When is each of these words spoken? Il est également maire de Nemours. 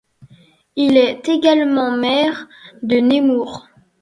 Il 0.75 0.97
est 0.97 1.29
également 1.29 1.91
maire 1.95 2.47
de 2.81 2.95
Nemours. 2.97 3.67